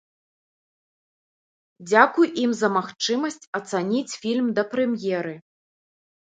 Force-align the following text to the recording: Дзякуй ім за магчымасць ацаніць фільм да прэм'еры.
Дзякуй 1.89 2.27
ім 2.45 2.51
за 2.61 2.67
магчымасць 2.77 3.37
ацаніць 3.61 4.17
фільм 4.23 4.49
да 4.61 4.65
прэм'еры. 4.73 5.35